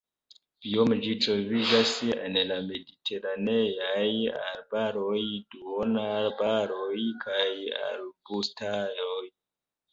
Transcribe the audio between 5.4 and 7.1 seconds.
duonarbaroj